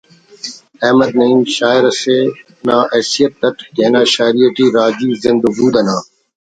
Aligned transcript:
…………احمد 0.85 1.11
نعیم 1.19 1.41
شاعر 1.57 1.83
اسے 1.91 2.17
نا 2.65 2.77
حیثیت 2.93 3.33
اٹ 3.45 3.57
تینا 3.73 4.01
شاعری 4.13 4.45
ٹی 4.55 4.65
راجی 4.75 5.09
زند 5.23 5.41
و 5.45 5.49
بود 5.55 5.75
نا 5.87 5.97